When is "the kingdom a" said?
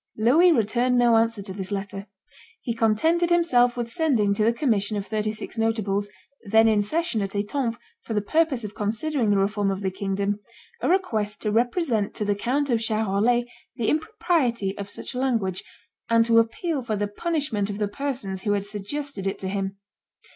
9.81-10.89